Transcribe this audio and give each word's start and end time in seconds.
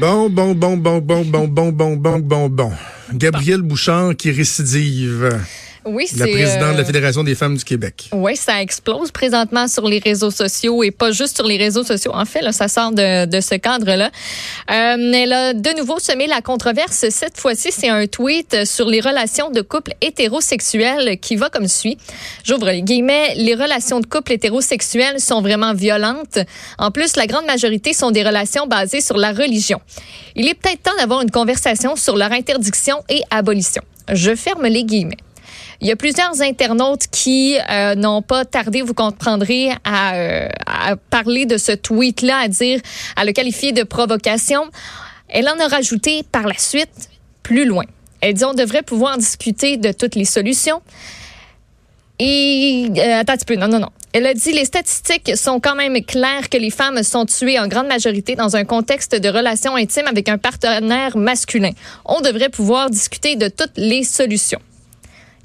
Bon, 0.00 0.30
bon, 0.30 0.54
bon, 0.54 0.76
bon, 0.76 1.00
bon, 1.00 1.24
bon, 1.24 1.48
bon, 1.48 1.72
bon, 1.72 1.96
bon, 1.96 2.18
bon, 2.20 2.48
bon. 2.48 2.72
Gabriel 3.12 3.62
Bouchard 3.62 4.14
qui 4.14 4.30
récidive. 4.30 5.28
Oui, 5.88 6.06
c'est. 6.06 6.18
La 6.18 6.26
présidente 6.26 6.72
de 6.72 6.76
la 6.76 6.82
euh, 6.82 6.84
Fédération 6.84 7.24
des 7.24 7.34
femmes 7.34 7.56
du 7.56 7.64
Québec. 7.64 8.10
Oui, 8.12 8.36
ça 8.36 8.60
explose 8.60 9.10
présentement 9.10 9.66
sur 9.68 9.88
les 9.88 9.98
réseaux 9.98 10.30
sociaux 10.30 10.82
et 10.82 10.90
pas 10.90 11.12
juste 11.12 11.36
sur 11.36 11.46
les 11.46 11.56
réseaux 11.56 11.84
sociaux. 11.84 12.12
En 12.14 12.24
fait, 12.24 12.42
là, 12.42 12.52
ça 12.52 12.68
sort 12.68 12.92
de, 12.92 13.24
de 13.24 13.40
ce 13.40 13.54
cadre-là. 13.54 14.10
Euh, 14.70 15.12
elle 15.12 15.32
a 15.32 15.54
de 15.54 15.76
nouveau 15.78 15.98
semé 15.98 16.26
la 16.26 16.42
controverse. 16.42 17.06
Cette 17.08 17.38
fois-ci, 17.38 17.70
c'est 17.72 17.88
un 17.88 18.06
tweet 18.06 18.64
sur 18.64 18.86
les 18.86 19.00
relations 19.00 19.50
de 19.50 19.62
couple 19.62 19.92
hétérosexuels 20.00 21.18
qui 21.18 21.36
va 21.36 21.48
comme 21.48 21.68
suit. 21.68 21.96
J'ouvre 22.44 22.66
les 22.66 22.82
guillemets. 22.82 23.34
Les 23.36 23.54
relations 23.54 24.00
de 24.00 24.06
couple 24.06 24.32
hétérosexuels 24.32 25.20
sont 25.20 25.40
vraiment 25.40 25.74
violentes. 25.74 26.38
En 26.78 26.90
plus, 26.90 27.16
la 27.16 27.26
grande 27.26 27.46
majorité 27.46 27.92
sont 27.92 28.10
des 28.10 28.22
relations 28.22 28.66
basées 28.66 29.00
sur 29.00 29.16
la 29.16 29.32
religion. 29.32 29.80
Il 30.36 30.48
est 30.48 30.54
peut-être 30.54 30.82
temps 30.82 30.96
d'avoir 30.98 31.22
une 31.22 31.30
conversation 31.30 31.96
sur 31.96 32.16
leur 32.16 32.32
interdiction 32.32 33.02
et 33.08 33.22
abolition. 33.30 33.82
Je 34.12 34.34
ferme 34.34 34.66
les 34.66 34.84
guillemets. 34.84 35.16
Il 35.80 35.86
y 35.86 35.92
a 35.92 35.96
plusieurs 35.96 36.42
internautes 36.42 37.06
qui 37.12 37.56
euh, 37.70 37.94
n'ont 37.94 38.20
pas 38.20 38.44
tardé, 38.44 38.82
vous 38.82 38.94
comprendrez, 38.94 39.70
à, 39.84 40.16
euh, 40.16 40.48
à 40.66 40.96
parler 40.96 41.46
de 41.46 41.56
ce 41.56 41.70
tweet-là, 41.70 42.38
à 42.38 42.48
dire, 42.48 42.80
à 43.14 43.24
le 43.24 43.30
qualifier 43.30 43.70
de 43.70 43.84
provocation. 43.84 44.64
Elle 45.28 45.48
en 45.48 45.58
a 45.60 45.68
rajouté 45.68 46.24
par 46.24 46.48
la 46.48 46.58
suite 46.58 47.10
plus 47.44 47.64
loin. 47.64 47.84
Elle 48.20 48.34
dit 48.34 48.44
on 48.44 48.54
devrait 48.54 48.82
pouvoir 48.82 49.18
discuter 49.18 49.76
de 49.76 49.92
toutes 49.92 50.16
les 50.16 50.24
solutions. 50.24 50.82
Et 52.18 52.88
euh, 52.96 53.20
attends 53.20 53.34
un 53.34 53.36
petit 53.36 53.44
peu, 53.44 53.54
non, 53.54 53.68
non, 53.68 53.78
non. 53.78 53.90
Elle 54.12 54.26
a 54.26 54.34
dit 54.34 54.52
les 54.52 54.64
statistiques 54.64 55.36
sont 55.36 55.60
quand 55.60 55.76
même 55.76 56.02
claires 56.04 56.48
que 56.48 56.56
les 56.56 56.70
femmes 56.70 57.04
sont 57.04 57.24
tuées 57.26 57.60
en 57.60 57.68
grande 57.68 57.86
majorité 57.86 58.34
dans 58.34 58.56
un 58.56 58.64
contexte 58.64 59.14
de 59.14 59.28
relation 59.28 59.76
intime 59.76 60.08
avec 60.08 60.28
un 60.28 60.38
partenaire 60.38 61.16
masculin. 61.16 61.70
On 62.04 62.20
devrait 62.20 62.48
pouvoir 62.48 62.90
discuter 62.90 63.36
de 63.36 63.46
toutes 63.46 63.76
les 63.76 64.02
solutions. 64.02 64.60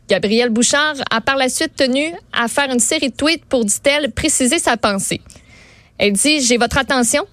Gabrielle 0.10 0.50
Bouchard 0.50 0.96
a 1.10 1.22
par 1.22 1.38
la 1.38 1.50
suite 1.50 1.76
tenu 1.76 2.14
à 2.32 2.48
faire 2.48 2.70
une 2.72 2.80
série 2.80 3.10
de 3.10 3.16
tweets 3.16 3.46
pour, 3.46 3.66
dit-elle, 3.66 4.12
préciser 4.12 4.60
sa 4.60 4.78
pensée. 4.78 5.22
Elle 5.98 6.14
dit 6.14 6.42
J'ai 6.42 6.58
votre 6.58 6.78
attention. 6.78 7.26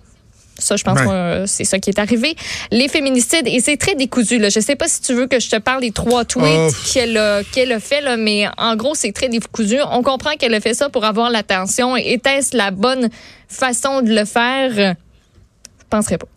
Ça, 0.61 0.77
je 0.77 0.85
pense 0.85 1.01
que 1.01 1.09
euh, 1.09 1.47
c'est 1.47 1.65
ça 1.65 1.79
qui 1.79 1.91
est 1.91 1.99
arrivé. 1.99 2.37
Les 2.71 2.89
féminicides, 2.89 3.47
et 3.47 3.61
c'est 3.61 3.77
très 3.77 3.95
décousu. 3.95 4.39
Là. 4.39 4.51
Je 4.51 4.61
sais 4.61 4.77
pas 4.77 4.89
si 4.89 5.01
tu 5.01 5.15
veux 5.15 5.27
que 5.27 5.41
je 5.41 5.49
te 5.49 5.57
parle 5.57 5.81
des 5.81 5.91
trois 5.91 6.25
tweets 6.25 6.75
qu'elle 6.93 7.17
a, 7.17 7.43
qu'elle 7.45 7.73
a 7.73 7.81
fait, 7.81 8.03
là, 8.03 8.17
mais 8.17 8.47
en 8.59 8.77
gros, 8.77 8.95
c'est 8.95 9.13
très 9.13 9.29
décousu. 9.29 9.79
On 9.91 10.03
comprend 10.03 10.35
qu'elle 10.37 10.55
a 10.55 10.61
fait 10.61 10.75
ça 10.75 10.91
pour 10.91 11.05
avoir 11.05 11.31
l'attention. 11.31 11.97
Était-ce 11.97 12.57
la 12.57 12.71
bonne 12.71 13.09
façon 13.49 14.03
de 14.03 14.15
le 14.15 14.25
faire? 14.27 14.71
Je 14.75 15.85
penserais 15.89 16.19
pas. 16.19 16.29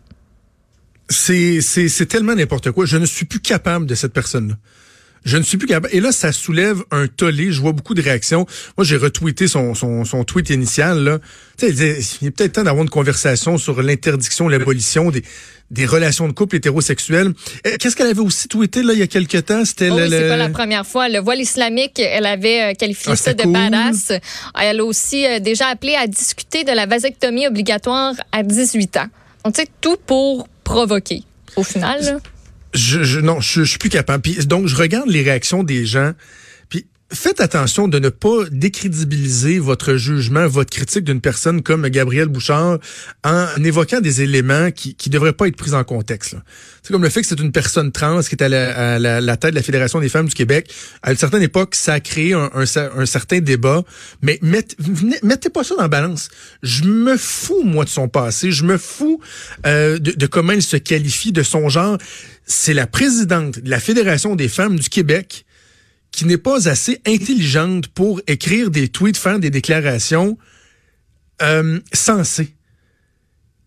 C'est 1.10 2.08
tellement 2.08 2.36
n'importe 2.36 2.72
quoi. 2.72 2.86
Je 2.86 2.98
ne 2.98 3.06
suis 3.06 3.26
plus 3.26 3.42
capable 3.42 3.86
de 3.86 3.96
cette 3.96 4.14
personne-là. 4.14 4.56
Je 5.26 5.38
ne 5.38 5.44
suis 5.44 5.58
plus 5.58 5.68
capable. 5.68 5.90
Et 5.96 6.02
là, 6.02 6.12
ça 6.12 6.32
soulève 6.32 6.84
un 6.92 7.08
tollé. 7.08 7.52
Je 7.52 7.62
vois 7.62 7.72
beaucoup 7.72 7.94
de 7.94 8.02
réactions. 8.02 8.46
Moi, 8.78 8.84
j'ai 8.86 8.98
retweeté 8.98 9.48
son, 9.48 9.74
son, 9.74 10.04
son 10.04 10.24
tweet 10.26 10.50
initial. 10.50 11.04
Là. 11.04 11.20
Tu 11.58 11.66
sais, 11.66 11.68
il 11.70 11.72
disait, 11.74 12.00
il 12.22 12.28
est 12.28 12.32
peut-être 12.32 12.54
temps 12.54 12.64
d'avoir 12.64 12.84
une 12.84 12.90
conversation 12.90 13.58
sur 13.58 13.82
l'interdiction, 13.82 14.50
l'abolition 14.50 15.12
des, 15.12 15.24
des 15.72 15.86
relations 15.86 16.28
de 16.28 16.34
couple 16.34 16.58
hétérosexuelles. 16.58 17.32
Eh, 17.64 17.78
Qu'est-ce 17.78 17.96
qu'elle 17.96 18.08
avait 18.08 18.20
aussi 18.20 18.48
tweeté 18.50 18.84
là, 18.84 18.94
il 18.94 19.00
y 19.00 19.02
a 19.04 19.08
quelque 19.08 19.38
temps? 19.38 19.64
C'était 19.64 19.90
Oh 19.90 19.98
le, 19.98 20.10
c'est 20.10 20.28
pas 20.28 20.36
la 20.38 20.50
première 20.50 20.86
fois. 20.86 21.08
Le 21.08 21.20
voile 21.20 21.40
islamique, 21.40 22.00
elle 22.00 22.26
avait 22.26 22.62
euh, 22.62 22.74
qualifié 22.74 23.14
Ah, 23.14 23.16
ça 23.16 23.34
de 23.34 23.44
cool. 23.44 23.54
badass. 23.54 24.12
Elle 24.60 24.80
a 24.82 24.84
aussi 24.84 25.26
euh, 25.26 25.40
déjà 25.40 25.68
appelé 25.68 25.96
à 25.96 26.06
discuter 26.08 26.64
de 26.66 26.72
la 26.74 26.86
vasectomie 26.86 27.48
obligatoire 27.48 28.14
à 28.34 28.44
18 28.44 28.98
ans. 28.98 29.08
Donc, 29.46 29.56
tu 29.56 29.62
sais, 29.62 29.68
tout 29.80 29.98
pour 30.06 30.48
provoquer. 30.66 31.24
Au 31.56 31.64
final, 31.64 32.04
là. 32.04 32.18
Je, 32.74 33.04
je- 33.04 33.20
non, 33.20 33.40
je, 33.42 33.64
je 33.64 33.70
suis 33.70 33.78
plus 33.80 33.90
capable. 33.90 34.22
Puis, 34.22 34.46
donc, 34.46 34.68
je 34.68 34.76
regarde 34.76 35.10
les 35.10 35.22
réactions 35.22 35.64
des 35.64 35.86
gens. 35.86 36.14
Faites 37.14 37.42
attention 37.42 37.88
de 37.88 38.00
ne 38.00 38.10
pas 38.10 38.46
décrédibiliser 38.52 39.60
votre 39.60 39.98
jugement, 39.98 40.48
votre 40.48 40.72
critique 40.72 41.04
d'une 41.04 41.22
personne 41.22 41.62
comme 41.62 41.88
Gabriel 41.88 42.28
Bouchard 42.28 42.80
en 43.24 43.64
évoquant 43.64 44.02
des 44.02 44.24
éléments 44.24 44.72
qui 44.72 44.96
qui 44.96 45.12
devraient 45.12 45.34
pas 45.34 45.48
être 45.48 45.56
pris 45.56 45.76
en 45.76 45.84
contexte. 45.84 46.36
C'est 46.82 46.92
comme 46.92 47.04
le 47.04 47.10
fait 47.10 47.22
que 47.22 47.28
c'est 47.28 47.40
une 47.40 47.52
personne 47.52 47.92
trans 47.92 48.22
qui 48.22 48.34
est 48.34 48.42
à 48.42 48.50
la, 48.50 49.38
tête 49.38 49.52
de 49.52 49.56
la 49.56 49.62
Fédération 49.62 50.00
des 50.00 50.10
femmes 50.10 50.26
du 50.26 50.34
Québec. 50.34 50.74
À 51.04 51.12
une 51.12 51.18
certaine 51.18 51.44
époque, 51.44 51.76
ça 51.76 51.94
a 51.94 52.00
créé 52.00 52.34
un, 52.34 52.50
un 52.56 52.64
cer- 52.64 52.90
un 52.98 53.06
certain 53.06 53.40
débat, 53.42 53.84
mais 54.24 54.40
mettez, 54.42 55.50
pas 55.50 55.64
ça 55.64 55.76
dans 55.76 55.84
la 55.84 55.88
balance. 55.88 56.30
Je 56.64 56.84
me 56.84 57.16
fous, 57.16 57.64
moi, 57.64 57.86
de 57.86 57.90
son 57.90 58.08
passé. 58.08 58.52
Je 58.52 58.64
me 58.64 58.78
fous 58.80 59.22
euh, 59.68 60.00
de, 60.00 60.12
de 60.12 60.26
comment 60.26 60.54
elle 60.54 60.64
se 60.64 60.78
qualifie, 60.78 61.32
de 61.32 61.44
son 61.44 61.70
genre. 61.70 62.00
C'est 62.48 62.74
la 62.74 62.88
présidente 62.88 63.60
de 63.60 63.70
la 63.70 63.80
Fédération 63.80 64.36
des 64.36 64.48
femmes 64.48 64.80
du 64.80 64.90
Québec 64.90 65.46
qui 66.14 66.26
n'est 66.26 66.38
pas 66.38 66.70
assez 66.70 67.02
intelligente 67.06 67.88
pour 67.90 68.22
écrire 68.28 68.70
des 68.70 68.88
tweets, 68.88 69.18
faire 69.18 69.40
des 69.40 69.50
déclarations 69.50 70.38
euh, 71.42 71.80
sensées. 71.92 72.56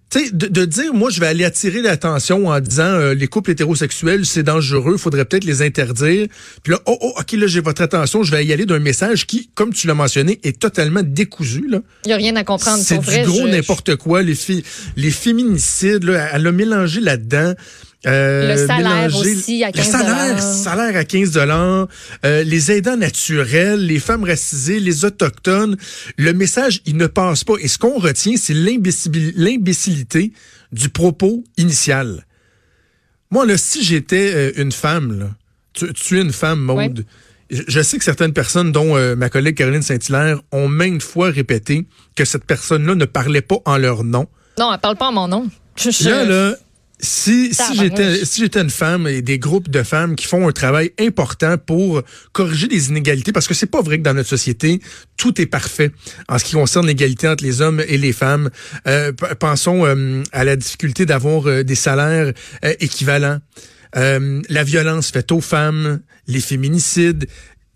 Tu 0.09 0.21
sais, 0.21 0.31
de, 0.31 0.47
de 0.47 0.65
dire, 0.65 0.95
moi, 0.95 1.11
je 1.11 1.19
vais 1.19 1.27
aller 1.27 1.45
attirer 1.45 1.83
l'attention 1.83 2.47
en 2.47 2.61
disant, 2.61 2.85
euh, 2.85 3.13
les 3.13 3.27
couples 3.27 3.51
hétérosexuels, 3.51 4.25
c'est 4.25 4.45
dangereux, 4.45 4.97
faudrait 4.99 5.25
peut-être 5.25 5.43
les 5.45 5.63
interdire. 5.63 6.29
Puis 6.63 6.73
là, 6.73 6.81
oh, 6.87 6.97
oh, 7.01 7.13
OK, 7.19 7.33
là, 7.33 7.49
j'ai 7.49 7.59
votre 7.61 7.83
attention, 7.83 8.23
je 8.23 8.31
vais 8.31 8.47
y 8.47 8.53
aller 8.53 8.67
d'un 8.67 8.79
message 8.79 9.27
qui, 9.27 9.51
comme 9.57 9.75
tu 9.75 9.89
l'as 9.89 9.95
mentionné, 9.95 10.39
est 10.45 10.61
totalement 10.61 11.03
décousu, 11.03 11.67
là. 11.69 11.81
Il 12.05 12.09
n'y 12.09 12.13
a 12.15 12.17
rien 12.19 12.37
à 12.37 12.45
comprendre. 12.45 12.81
C'est 12.85 12.99
du 12.99 13.05
vrai, 13.05 13.25
gros 13.25 13.49
je- 13.49 13.53
n'importe 13.53 13.97
quoi. 13.97 14.23
Les, 14.23 14.37
fi- 14.37 14.63
les 14.95 15.11
féminicides, 15.11 16.05
là, 16.05 16.29
elle 16.33 16.47
a 16.47 16.53
mélangé 16.53 17.01
là-dedans. 17.01 17.55
Euh, 18.07 18.55
Le 18.55 18.67
salaire 18.67 19.17
aussi 19.17 19.65
à 19.65 19.73
15 19.73 19.87
Le 19.87 19.93
salaire, 19.93 20.43
salaire 20.43 20.97
à 20.97 21.05
15 21.05 21.31
dollars. 21.33 21.89
les 22.23 22.73
aidants 22.73 22.97
naturels, 22.97 23.85
les 23.87 23.99
femmes 23.99 24.25
racisées, 24.25 24.81
les 24.81 25.05
autochtones. 25.05 25.77
Le 26.17 26.33
message, 26.33 26.83
il 26.87 26.97
ne 26.97 27.07
passe 27.07 27.45
pas. 27.45 27.55
Et 27.61 27.69
ce 27.69 27.79
qu'on 27.79 27.99
retient, 27.99 28.37
c'est 28.37 28.55
l'imbécili- 28.55 29.33
l'imbécilité 29.37 30.33
du 30.73 30.89
propos 30.89 31.45
initial. 31.57 32.25
Moi, 33.31 33.45
là, 33.47 33.57
si 33.59 33.83
j'étais 33.85 34.33
euh, 34.35 34.53
une 34.57 34.73
femme, 34.73 35.19
là, 35.19 35.27
tu, 35.73 35.93
tu 35.93 36.19
es 36.19 36.23
une 36.23 36.33
femme, 36.33 36.61
Maude. 36.61 37.05
Je 37.51 37.63
je 37.69 37.81
sais 37.81 37.97
que 37.99 38.03
certaines 38.05 38.33
personnes, 38.33 38.73
dont 38.73 38.97
euh, 38.97 39.15
ma 39.15 39.29
collègue 39.29 39.57
Caroline 39.57 39.83
Saint-Hilaire, 39.83 40.41
ont 40.51 40.67
maintes 40.69 41.03
fois 41.03 41.31
répété 41.31 41.87
que 42.17 42.25
cette 42.25 42.45
personne-là 42.45 42.95
ne 42.97 43.05
parlait 43.05 43.41
pas 43.43 43.59
en 43.65 43.77
leur 43.79 44.03
nom. 44.03 44.27
Non, 44.59 44.73
elle 44.73 44.81
parle 44.81 44.97
pas 44.97 45.07
en 45.09 45.13
mon 45.13 45.29
nom. 45.29 45.49
Je- 45.77 45.91
je- 45.91 46.09
Là, 46.09 46.25
là, 46.25 46.57
si, 46.99 47.53
si 47.53 47.77
j'étais 47.77 48.25
si 48.25 48.41
j'étais 48.41 48.61
une 48.61 48.71
femme 48.71 49.07
et 49.07 49.21
des 49.21 49.39
groupes 49.39 49.69
de 49.69 49.83
femmes 49.83 50.17
qui 50.17 50.27
font 50.27 50.49
un 50.49 50.53
travail 50.53 50.93
important 50.99 51.59
pour 51.59 52.03
corriger 52.33 52.69
les 52.69 52.89
inégalités, 52.89 53.33
parce 53.33 53.47
que 53.47 53.55
c'est 53.55 53.67
pas 53.67 53.83
vrai 53.83 53.99
que 53.99 54.03
dans 54.03 54.15
notre 54.15 54.29
société, 54.29 54.81
tout 55.17 55.41
est 55.41 55.47
parfait 55.47 55.91
en 56.29 56.39
ce 56.39 56.45
qui 56.45 56.55
concerne 56.55 56.87
l'égalité 56.87 57.29
entre 57.29 57.45
les 57.45 57.61
hommes 57.61 57.83
et 57.87 57.99
les 57.99 58.13
femmes. 58.13 58.51
Euh, 58.87 59.13
pensons 59.39 59.85
euh, 59.85 60.23
à 60.33 60.45
la 60.45 60.57
difficulté 60.57 61.05
d'avoir 61.05 61.47
euh, 61.47 61.63
des 61.63 61.75
salaires 61.75 62.33
euh, 62.65 62.75
équivalents. 62.81 63.41
Euh, 63.97 64.43
la 64.49 64.65
violence 64.65 65.11
faite 65.11 65.33
aux 65.33 65.41
femmes, 65.41 66.01
les 66.27 66.41
féminicides, 66.41 67.27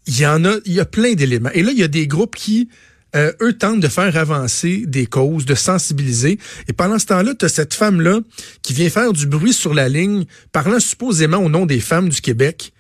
il 0.07 0.19
y 0.19 0.27
en 0.27 0.45
a, 0.45 0.57
il 0.65 0.73
y 0.73 0.81
a 0.81 0.85
plein 0.85 1.13
d'éléments. 1.15 1.51
Et 1.55 1.63
là, 1.63 1.73
il 1.73 1.79
y 1.79 1.83
a 1.83 1.89
des 1.89 2.07
groupes 2.07 2.37
qui, 2.37 2.69
euh, 3.17 3.33
eux, 3.41 3.53
tentent 3.53 3.81
de 3.81 3.89
faire 3.89 4.17
avancer 4.17 4.85
des 4.87 5.07
causes, 5.07 5.45
de 5.45 5.55
sensibiliser. 5.55 6.39
Et 6.69 6.73
pendant 6.73 6.99
ce 6.99 7.07
temps-là, 7.07 7.35
tu 7.35 7.45
as 7.45 7.49
cette 7.49 7.75
femme-là 7.75 8.21
qui 8.63 8.73
vient 8.73 8.91
faire 8.91 9.13
du 9.13 9.27
bruit 9.27 9.53
sur 9.53 9.75
la 9.75 9.89
ligne, 9.89 10.25
parlant 10.53 10.81
supposément 10.81 11.39
au 11.39 11.49
nom 11.49 11.67
des 11.67 11.81
femmes 11.81 12.09
du 12.09 12.21
Québec, 12.21 12.73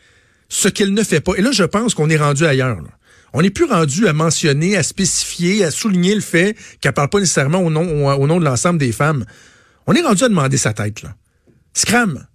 ce 0.48 0.68
qu'elle 0.68 0.94
ne 0.94 1.02
fait 1.02 1.20
pas. 1.20 1.34
Et 1.36 1.42
là, 1.42 1.52
je 1.52 1.64
pense 1.64 1.94
qu'on 1.94 2.10
est 2.10 2.16
rendu 2.16 2.44
ailleurs. 2.44 2.80
là. 2.80 2.90
On 3.32 3.42
n'est 3.42 3.50
plus 3.50 3.64
rendu 3.64 4.08
à 4.08 4.12
mentionner, 4.12 4.76
à 4.76 4.82
spécifier, 4.82 5.64
à 5.64 5.70
souligner 5.70 6.14
le 6.14 6.20
fait 6.20 6.56
qu'elle 6.80 6.92
parle 6.92 7.08
pas 7.08 7.20
nécessairement 7.20 7.60
au 7.60 7.70
nom, 7.70 8.08
au, 8.08 8.12
au 8.12 8.26
nom 8.26 8.40
de 8.40 8.44
l'ensemble 8.44 8.78
des 8.78 8.92
femmes. 8.92 9.24
On 9.86 9.94
est 9.94 10.02
rendu 10.02 10.24
à 10.24 10.28
demander 10.28 10.56
sa 10.56 10.72
tête, 10.72 11.02
là. 11.02 11.14
Scram! 11.74 12.26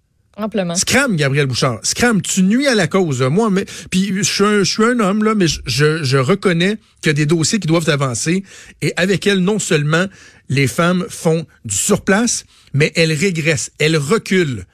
Scram, 0.76 1.16
Gabriel 1.16 1.46
Bouchard. 1.46 1.80
Scram, 1.84 2.22
tu 2.22 2.44
nuis 2.44 2.68
à 2.68 2.76
la 2.76 2.88
cause. 2.88 3.22
Moi, 3.22 3.50
mais 3.50 3.66
puis 3.90 4.12
je 4.18 4.24
suis 4.24 4.44
un, 4.44 4.60
je 4.60 4.72
suis 4.72 4.84
un 4.84 5.00
homme 5.00 5.24
là, 5.24 5.34
mais 5.34 5.48
je, 5.48 6.04
je, 6.04 6.18
reconnais 6.18 6.78
qu'il 7.02 7.10
y 7.10 7.12
a 7.12 7.14
des 7.14 7.26
dossiers 7.26 7.60
qui 7.60 7.68
doivent 7.68 7.90
avancer. 7.90 8.44
Et 8.82 8.94
avec 8.98 9.26
elle, 9.28 9.40
non 9.40 9.60
seulement 9.60 10.06
les 10.50 10.68
femmes 10.68 11.06
font 11.10 11.46
du 11.64 11.76
surplace, 11.76 12.46
mais 12.74 12.92
elles 12.96 13.14
régressent, 13.14 13.72
elles 13.80 13.98
reculent. 13.98 14.66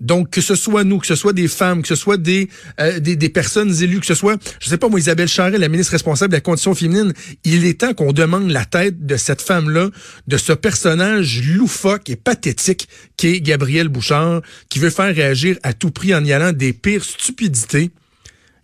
Donc, 0.00 0.30
que 0.30 0.40
ce 0.40 0.54
soit 0.54 0.84
nous, 0.84 0.98
que 0.98 1.06
ce 1.06 1.16
soit 1.16 1.32
des 1.32 1.48
femmes, 1.48 1.82
que 1.82 1.88
ce 1.88 1.96
soit 1.96 2.16
des, 2.16 2.48
euh, 2.80 3.00
des, 3.00 3.16
des, 3.16 3.28
personnes 3.28 3.74
élues, 3.82 3.98
que 3.98 4.06
ce 4.06 4.14
soit, 4.14 4.40
je 4.60 4.68
sais 4.68 4.78
pas 4.78 4.88
moi, 4.88 5.00
Isabelle 5.00 5.28
Charret, 5.28 5.58
la 5.58 5.68
ministre 5.68 5.92
responsable 5.92 6.30
de 6.30 6.36
la 6.36 6.40
condition 6.40 6.74
féminine, 6.74 7.12
il 7.44 7.64
est 7.66 7.80
temps 7.80 7.94
qu'on 7.94 8.12
demande 8.12 8.50
la 8.50 8.64
tête 8.64 9.06
de 9.06 9.16
cette 9.16 9.42
femme-là, 9.42 9.90
de 10.28 10.36
ce 10.36 10.52
personnage 10.52 11.42
loufoque 11.42 12.10
et 12.10 12.16
pathétique 12.16 12.88
qu'est 13.16 13.40
Gabriel 13.40 13.88
Bouchard, 13.88 14.42
qui 14.68 14.78
veut 14.78 14.90
faire 14.90 15.12
réagir 15.14 15.58
à 15.64 15.72
tout 15.72 15.90
prix 15.90 16.14
en 16.14 16.24
y 16.24 16.32
allant 16.32 16.52
des 16.52 16.72
pires 16.72 17.04
stupidités. 17.04 17.90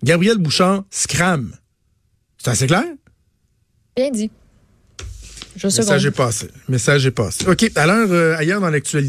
Gabriel 0.05 0.39
Bouchard, 0.39 0.85
scram. 0.91 1.53
C'est 2.39 2.51
assez 2.51 2.67
clair? 2.67 2.85
Bien 3.97 4.11
dit. 4.11 4.31
Je 5.57 5.67
Message 5.67 6.07
est 6.07 6.11
passé. 6.11 6.49
Message 6.69 7.07
est 7.07 7.11
passé. 7.13 7.47
OK. 7.47 7.71
Alors, 7.77 8.11
euh, 8.11 8.37
ailleurs 8.37 8.61
dans 8.61 8.71
l'actualité, 8.71 9.03